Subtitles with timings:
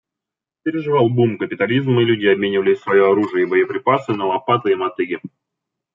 [0.63, 5.19] Переживал бум капитализм, и люди обменивали свое оружие и боеприпасы на лопаты и мотыги.